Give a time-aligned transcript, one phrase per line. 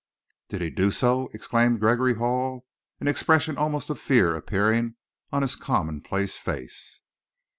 [0.49, 2.65] "Did he do so?" exclaimed Gregory Hall,
[2.99, 4.95] an expression almost of fear appearing
[5.31, 7.01] on his commonplace face.